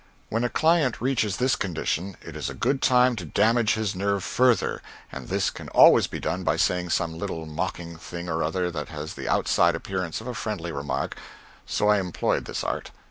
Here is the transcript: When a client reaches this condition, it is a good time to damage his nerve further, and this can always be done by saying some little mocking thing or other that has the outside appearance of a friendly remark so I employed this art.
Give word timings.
When 0.29 0.43
a 0.43 0.49
client 0.49 0.99
reaches 0.99 1.37
this 1.37 1.55
condition, 1.55 2.17
it 2.23 2.35
is 2.35 2.49
a 2.49 2.55
good 2.55 2.81
time 2.81 3.15
to 3.17 3.23
damage 3.25 3.75
his 3.75 3.93
nerve 3.93 4.23
further, 4.23 4.81
and 5.11 5.27
this 5.27 5.51
can 5.51 5.69
always 5.69 6.07
be 6.07 6.19
done 6.19 6.43
by 6.43 6.57
saying 6.57 6.89
some 6.89 7.15
little 7.19 7.45
mocking 7.45 7.97
thing 7.97 8.27
or 8.27 8.41
other 8.41 8.71
that 8.71 8.87
has 8.89 9.13
the 9.13 9.29
outside 9.29 9.75
appearance 9.75 10.19
of 10.19 10.25
a 10.25 10.33
friendly 10.33 10.71
remark 10.71 11.17
so 11.67 11.87
I 11.87 11.99
employed 11.99 12.45
this 12.45 12.63
art. 12.63 12.89